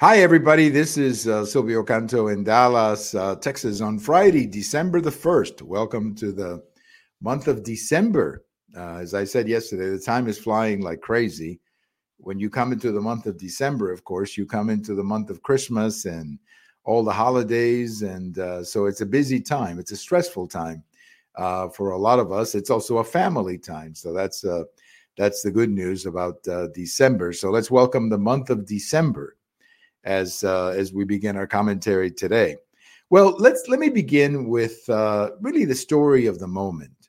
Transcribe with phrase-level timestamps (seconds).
[0.00, 0.68] Hi, everybody.
[0.68, 5.60] This is uh, Silvio Canto in Dallas, uh, Texas, on Friday, December the 1st.
[5.62, 6.62] Welcome to the
[7.20, 8.44] month of December.
[8.76, 11.58] Uh, as I said yesterday, the time is flying like crazy.
[12.18, 15.30] When you come into the month of December, of course, you come into the month
[15.30, 16.38] of Christmas and
[16.84, 18.02] all the holidays.
[18.02, 20.84] And uh, so it's a busy time, it's a stressful time
[21.34, 22.54] uh, for a lot of us.
[22.54, 23.96] It's also a family time.
[23.96, 24.62] So that's, uh,
[25.16, 26.40] that's the good news about
[26.72, 27.32] December.
[27.32, 29.34] So let's welcome the month of December
[30.04, 32.56] as uh, as we begin our commentary today.
[33.10, 37.08] Well, let's let me begin with uh, really the story of the moment,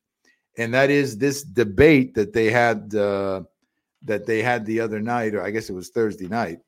[0.58, 3.42] and that is this debate that they had uh,
[4.04, 6.60] that they had the other night, or I guess it was Thursday night,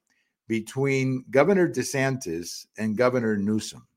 [0.48, 3.88] between Governor DeSantis and Governor Newsom.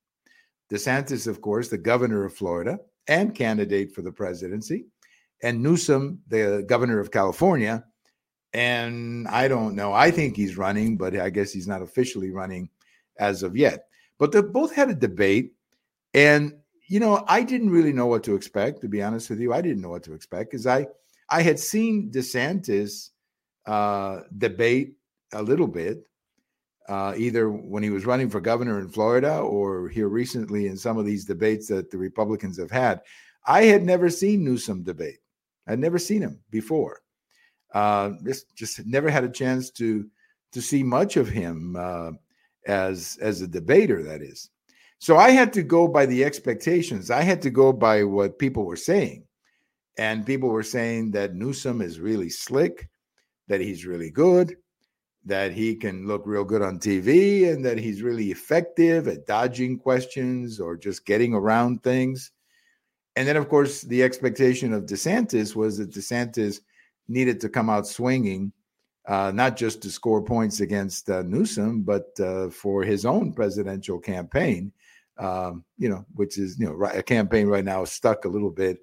[0.73, 4.87] DeSantis, of course, the governor of Florida and candidate for the presidency,
[5.43, 7.85] and Newsom, the governor of California,
[8.55, 9.93] and I don't know.
[9.93, 12.71] I think he's running, but I guess he's not officially running
[13.19, 13.89] as of yet.
[14.19, 15.53] But they both had a debate.
[16.15, 16.55] And,
[16.87, 19.53] you know, I didn't really know what to expect, to be honest with you.
[19.53, 20.87] I didn't know what to expect because I,
[21.29, 23.11] I had seen DeSantis
[23.67, 24.95] uh, debate
[25.33, 26.07] a little bit,
[26.89, 30.97] uh, either when he was running for governor in Florida or here recently in some
[30.97, 33.01] of these debates that the Republicans have had.
[33.47, 35.19] I had never seen Newsom debate.
[35.67, 37.01] I'd never seen him before.
[37.75, 40.09] Uh, just just never had a chance to
[40.53, 42.13] to see much of him uh,
[42.67, 44.03] as as a debater.
[44.03, 44.51] That is,
[44.99, 47.11] so I had to go by the expectations.
[47.11, 49.25] I had to go by what people were saying,
[49.99, 52.89] and people were saying that Newsom is really slick,
[53.49, 54.57] that he's really good,
[55.25, 59.79] that he can look real good on TV, and that he's really effective at dodging
[59.79, 62.31] questions or just getting around things.
[63.17, 66.61] And then, of course, the expectation of DeSantis was that DeSantis
[67.09, 68.53] needed to come out swinging,
[69.07, 73.99] uh, not just to score points against uh, Newsom, but uh, for his own presidential
[73.99, 74.73] campaign.
[75.17, 78.79] Um, you know, which is you know a campaign right now stuck a little bit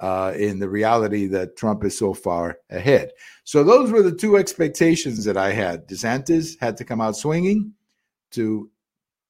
[0.00, 3.10] uh, in the reality that Trump is so far ahead.
[3.44, 5.88] So those were the two expectations that I had.
[5.88, 7.72] DeSantis had to come out swinging
[8.32, 8.70] to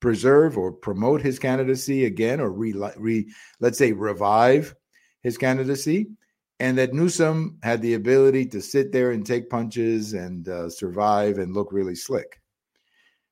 [0.00, 3.26] preserve or promote his candidacy again, or re, re
[3.60, 4.74] let's say revive
[5.22, 6.08] his candidacy
[6.60, 11.38] and that Newsom had the ability to sit there and take punches and uh, survive
[11.38, 12.40] and look really slick.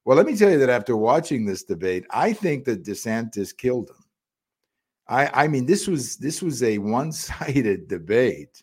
[0.04, 3.90] Well, let me tell you that after watching this debate, I think that DeSantis killed
[3.90, 4.04] him.
[5.08, 8.62] I, I mean, this was this was a one-sided debate,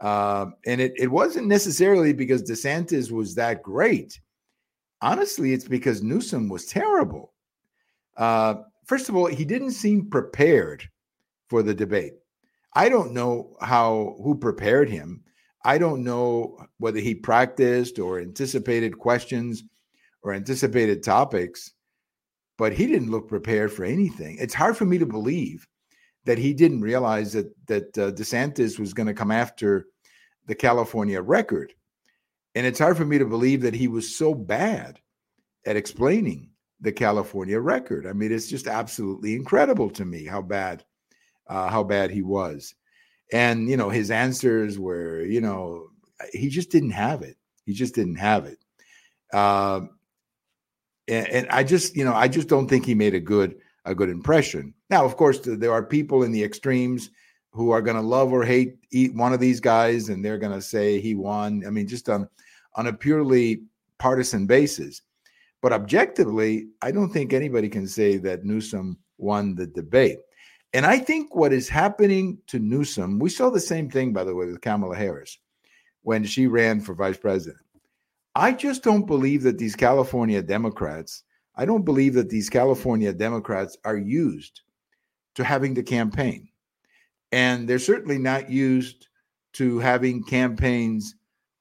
[0.00, 4.20] uh, and it it wasn't necessarily because DeSantis was that great.
[5.00, 7.32] Honestly, it's because Newsom was terrible.
[8.16, 10.84] Uh, first of all, he didn't seem prepared
[11.48, 12.14] for the debate.
[12.74, 15.22] I don't know how who prepared him.
[15.64, 19.64] I don't know whether he practiced or anticipated questions
[20.22, 21.72] or anticipated topics,
[22.58, 24.36] but he didn't look prepared for anything.
[24.38, 25.66] It's hard for me to believe
[26.24, 29.86] that he didn't realize that that uh, DeSantis was going to come after
[30.46, 31.72] the California record.
[32.54, 35.00] And it's hard for me to believe that he was so bad
[35.66, 38.06] at explaining the California record.
[38.06, 40.84] I mean, it's just absolutely incredible to me how bad
[41.46, 42.74] uh, how bad he was.
[43.32, 45.88] And, you know, his answers were, you know,
[46.32, 47.36] he just didn't have it.
[47.66, 48.58] He just didn't have it.
[49.32, 49.82] Uh,
[51.08, 53.94] and, and I just, you know, I just don't think he made a good a
[53.94, 54.72] good impression.
[54.88, 57.10] Now, of course, there are people in the extremes
[57.50, 58.78] who are going to love or hate
[59.12, 61.64] one of these guys, and they're going to say he won.
[61.66, 62.28] I mean, just on
[62.76, 63.62] on a purely
[63.98, 65.02] partisan basis.
[65.62, 70.18] But objectively, I don't think anybody can say that Newsom won the debate.
[70.74, 74.34] And I think what is happening to Newsom, we saw the same thing, by the
[74.34, 75.38] way, with Kamala Harris
[76.02, 77.64] when she ran for vice president.
[78.34, 81.22] I just don't believe that these California Democrats,
[81.54, 84.62] I don't believe that these California Democrats are used
[85.36, 86.48] to having the campaign.
[87.30, 89.06] And they're certainly not used
[89.52, 91.14] to having campaigns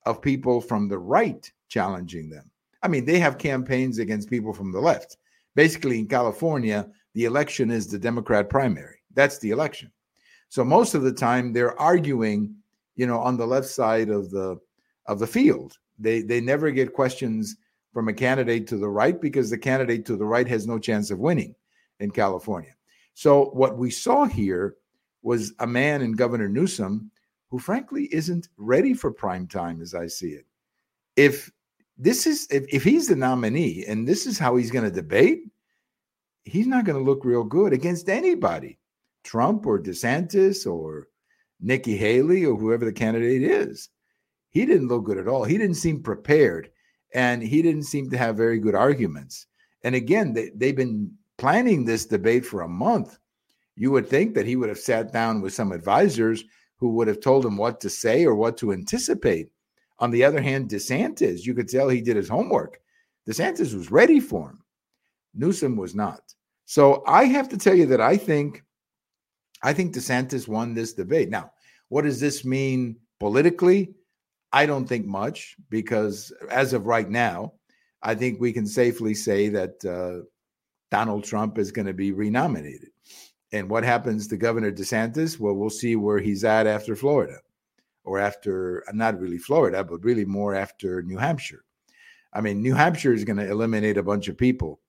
[0.08, 2.50] of people from the right challenging them.
[2.82, 5.18] I mean, they have campaigns against people from the left.
[5.54, 9.03] Basically, in California, the election is the Democrat primary.
[9.14, 9.92] That's the election.
[10.50, 12.56] So most of the time they're arguing,
[12.96, 14.60] you know, on the left side of the
[15.06, 15.78] of the field.
[16.00, 17.58] They they never get questions
[17.94, 21.12] from a candidate to the right because the candidate to the right has no chance
[21.12, 21.56] of winning
[22.00, 22.74] in California.
[23.14, 24.76] So what we saw here
[25.22, 27.12] was a man in Governor Newsom
[27.50, 30.46] who frankly isn't ready for prime time as I see it.
[31.16, 31.52] If
[31.98, 35.44] this is if, if he's the nominee and this is how he's going to debate,
[36.44, 38.80] he's not going to look real good against anybody.
[39.24, 41.08] Trump or DeSantis or
[41.60, 43.90] Nikki Haley or whoever the candidate is.
[44.50, 45.44] He didn't look good at all.
[45.44, 46.70] He didn't seem prepared.
[47.14, 49.48] And he didn't seem to have very good arguments.
[49.84, 53.18] And again, they, they've been planning this debate for a month.
[53.76, 56.44] You would think that he would have sat down with some advisors
[56.78, 59.50] who would have told him what to say or what to anticipate.
[60.00, 62.80] On the other hand, DeSantis, you could tell he did his homework.
[63.28, 64.64] DeSantis was ready for him.
[65.34, 66.34] Newsom was not.
[66.66, 68.64] So I have to tell you that I think
[69.64, 71.30] I think DeSantis won this debate.
[71.30, 71.52] Now,
[71.90, 73.94] what does this mean politically?
[74.52, 77.54] I don't think much because as of right now,
[78.04, 80.26] I think we can safely say that uh,
[80.92, 82.90] Donald Trump is going to be renominated.
[83.54, 85.40] And what happens to Governor DeSantis?
[85.40, 87.38] Well, we'll see where he's at after Florida
[88.04, 91.64] or after, not really Florida, but really more after New Hampshire.
[92.34, 94.82] I mean, New Hampshire is going to eliminate a bunch of people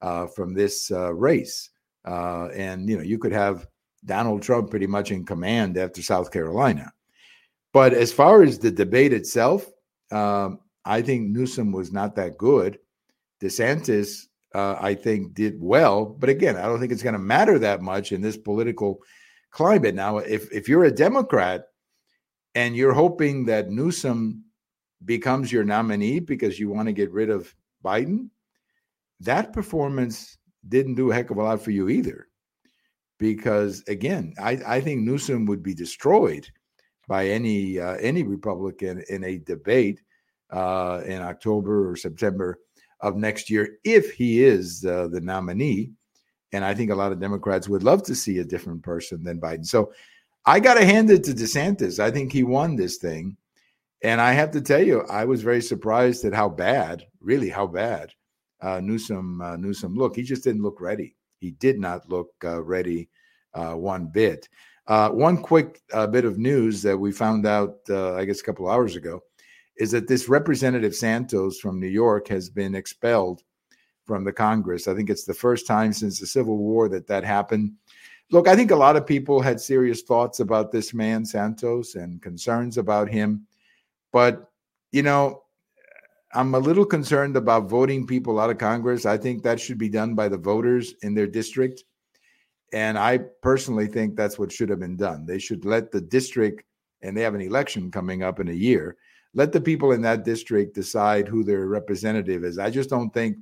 [0.00, 1.70] uh, from this uh, race.
[2.04, 3.66] Uh, and, you know, you could have
[4.04, 6.92] Donald Trump pretty much in command after South Carolina.
[7.72, 9.66] But as far as the debate itself,
[10.10, 12.78] um, I think Newsom was not that good.
[13.40, 16.04] DeSantis, uh, I think, did well.
[16.04, 19.00] But again, I don't think it's going to matter that much in this political
[19.50, 19.94] climate.
[19.94, 21.66] Now, if, if you're a Democrat
[22.54, 24.44] and you're hoping that Newsom
[25.04, 27.54] becomes your nominee because you want to get rid of
[27.84, 28.28] Biden,
[29.20, 30.36] that performance
[30.68, 32.28] didn't do a heck of a lot for you either.
[33.18, 36.48] Because again, I, I think Newsom would be destroyed
[37.08, 40.00] by any uh, any Republican in a debate
[40.50, 42.58] uh, in October or September
[43.00, 45.92] of next year if he is uh, the nominee.
[46.52, 49.40] And I think a lot of Democrats would love to see a different person than
[49.40, 49.66] Biden.
[49.66, 49.92] So
[50.44, 51.98] I got to hand it to DeSantis.
[51.98, 53.36] I think he won this thing.
[54.02, 57.66] And I have to tell you, I was very surprised at how bad, really how
[57.66, 58.12] bad,
[58.60, 60.16] uh, Newsom uh, Newsom looked.
[60.16, 61.14] He just didn't look ready.
[61.42, 63.08] He did not look uh, ready
[63.52, 64.48] uh, one bit.
[64.86, 68.70] Uh, one quick uh, bit of news that we found out, I guess, a couple
[68.70, 69.24] hours ago,
[69.76, 73.42] is that this Representative Santos from New York has been expelled
[74.04, 74.86] from the Congress.
[74.86, 77.72] I think it's the first time since the Civil War that that happened.
[78.30, 82.22] Look, I think a lot of people had serious thoughts about this man, Santos, and
[82.22, 83.46] concerns about him.
[84.12, 84.48] But,
[84.92, 85.42] you know,
[86.34, 89.04] I'm a little concerned about voting people out of Congress.
[89.04, 91.84] I think that should be done by the voters in their district.
[92.72, 95.26] And I personally think that's what should have been done.
[95.26, 96.64] They should let the district,
[97.02, 98.96] and they have an election coming up in a year,
[99.34, 102.58] let the people in that district decide who their representative is.
[102.58, 103.36] I just don't think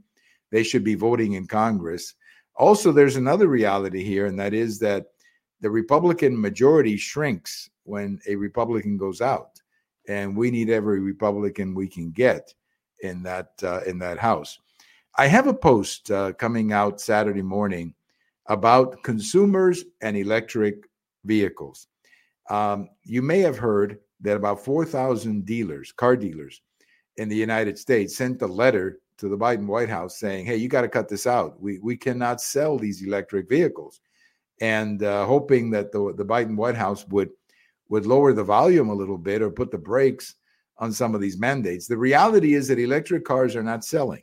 [0.51, 2.15] they should be voting in Congress.
[2.57, 5.07] Also, there's another reality here, and that is that
[5.61, 9.61] the Republican majority shrinks when a Republican goes out,
[10.09, 12.53] and we need every Republican we can get
[13.03, 14.59] in that uh, in that House.
[15.17, 17.95] I have a post uh, coming out Saturday morning
[18.47, 20.85] about consumers and electric
[21.25, 21.89] vehicles.
[22.49, 26.63] Um, you may have heard that about 4,000 dealers, car dealers
[27.17, 30.69] in the United States, sent a letter to the Biden White House saying, "Hey, you
[30.69, 31.61] got to cut this out.
[31.61, 34.01] We we cannot sell these electric vehicles,"
[34.61, 37.31] and uh, hoping that the the Biden White House would
[37.91, 40.37] would lower the volume a little bit or put the brakes
[40.81, 41.87] on some of these mandates.
[41.87, 44.23] The reality is that electric cars are not selling.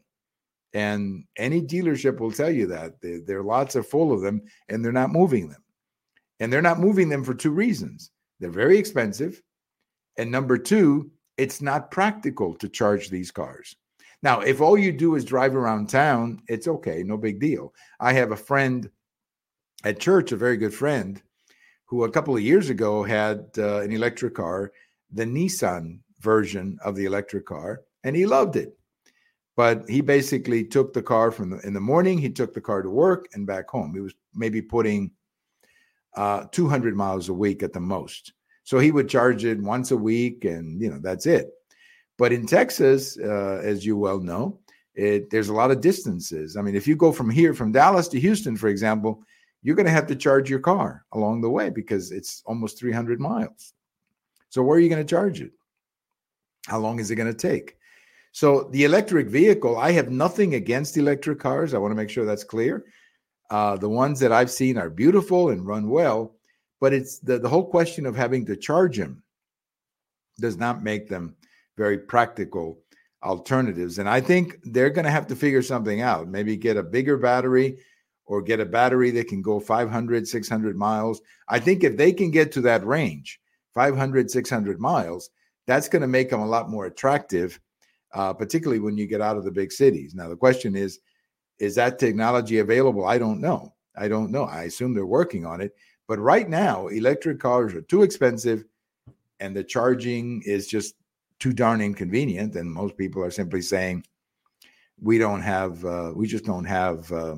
[0.74, 4.92] And any dealership will tell you that their lots are full of them and they're
[4.92, 5.64] not moving them.
[6.40, 9.42] And they're not moving them for two reasons they're very expensive.
[10.18, 13.76] And number two, it's not practical to charge these cars.
[14.24, 17.74] Now, if all you do is drive around town, it's okay, no big deal.
[18.00, 18.90] I have a friend
[19.84, 21.22] at church, a very good friend,
[21.86, 24.72] who a couple of years ago had uh, an electric car,
[25.12, 28.78] the Nissan version of the electric car, and he loved it.
[29.56, 32.18] But he basically took the car from the, in the morning.
[32.18, 33.94] He took the car to work and back home.
[33.94, 35.12] He was maybe putting
[36.16, 38.34] uh, 200 miles a week at the most.
[38.64, 41.46] So he would charge it once a week, and you know that's it.
[42.18, 44.60] But in Texas, uh, as you well know,
[44.96, 46.58] it, there's a lot of distances.
[46.58, 49.24] I mean, if you go from here, from Dallas to Houston, for example,
[49.62, 53.20] you're going to have to charge your car along the way because it's almost 300
[53.20, 53.74] miles.
[54.50, 55.52] So where are you going to charge it?
[56.68, 57.78] How long is it going to take?
[58.34, 61.74] So the electric vehicle, I have nothing against electric cars.
[61.74, 62.86] I want to make sure that's clear.
[63.50, 66.36] Uh, the ones that I've seen are beautiful and run well,
[66.82, 69.24] but it's the, the whole question of having to charge them
[70.40, 71.36] does not make them
[71.78, 72.80] very practical
[73.24, 73.98] alternatives.
[73.98, 76.28] And I think they're going to have to figure something out.
[76.28, 77.80] Maybe get a bigger battery
[78.26, 81.22] or get a battery that can go 500, 600 miles.
[81.48, 83.40] I think if they can get to that range,
[83.74, 85.30] 500, 600 miles,
[85.68, 87.60] that's going to make them a lot more attractive
[88.14, 90.16] uh, particularly when you get out of the big cities.
[90.16, 91.00] Now, the question is,
[91.60, 93.06] is that technology available?
[93.06, 93.74] I don't know.
[93.96, 94.44] I don't know.
[94.46, 95.76] I assume they're working on it.
[96.08, 98.64] But right now, electric cars are too expensive
[99.40, 100.96] and the charging is just
[101.40, 102.56] too darn inconvenient.
[102.56, 104.06] And most people are simply saying,
[105.00, 107.36] we don't have, uh, we just don't have uh,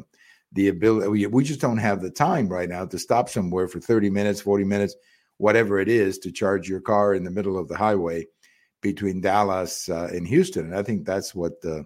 [0.53, 3.79] the ability, we, we just don't have the time right now to stop somewhere for
[3.79, 4.95] 30 minutes, 40 minutes,
[5.39, 8.25] whatever it is, to charge your car in the middle of the highway
[8.81, 10.65] between Dallas uh, and Houston.
[10.67, 11.85] And I think that's what the,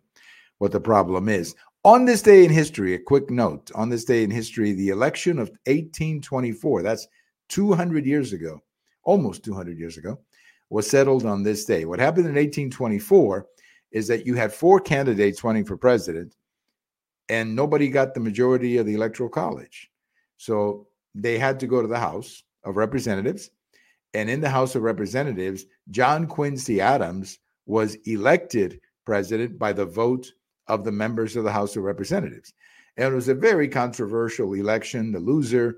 [0.57, 1.55] what the problem is.
[1.85, 5.37] On this day in history, a quick note on this day in history, the election
[5.37, 7.07] of 1824, that's
[7.49, 8.61] 200 years ago,
[9.03, 10.19] almost 200 years ago,
[10.69, 11.85] was settled on this day.
[11.85, 13.45] What happened in 1824
[13.91, 16.35] is that you had four candidates running for president,
[17.29, 19.91] and nobody got the majority of the electoral college.
[20.37, 23.49] So they had to go to the House of Representatives.
[24.13, 30.31] And in the House of Representatives, John Quincy Adams was elected president by the vote
[30.67, 32.53] of the members of the House of Representatives.
[32.97, 35.11] And it was a very controversial election.
[35.11, 35.77] The loser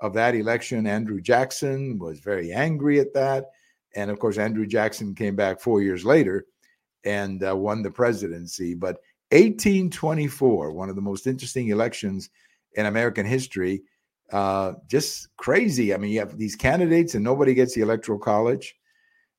[0.00, 3.50] of that election, Andrew Jackson, was very angry at that.
[3.94, 6.46] And of course, Andrew Jackson came back four years later
[7.04, 8.74] and uh, won the presidency.
[8.74, 12.30] But 1824, one of the most interesting elections
[12.74, 13.82] in American history,
[14.32, 15.94] uh, just crazy.
[15.94, 18.74] I mean, you have these candidates and nobody gets the electoral college.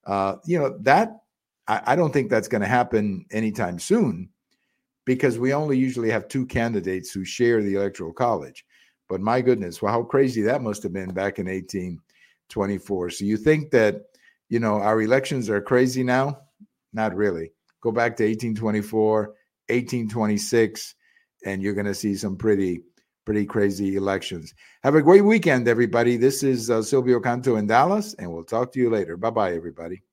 [0.06, 1.24] Uh, you know, that
[1.68, 4.30] I, I don't think that's going to happen anytime soon
[5.06, 8.66] because we only usually have two candidates who share the electoral college.
[9.10, 13.10] But my goodness, well, how crazy that must have been back in 1824.
[13.10, 14.02] So you think that,
[14.50, 16.40] you know, our elections are crazy now?
[16.94, 17.52] Not really.
[17.82, 19.24] Go back to 1824,
[19.70, 20.96] 1826,
[21.46, 22.82] and you're going to see some pretty,
[23.25, 24.53] pretty crazy elections.
[24.84, 26.18] Have a great weekend, everybody.
[26.18, 29.18] This is uh, Silvio Canto in Dallas, and we'll talk to you later.
[29.18, 30.03] Bye bye, everybody.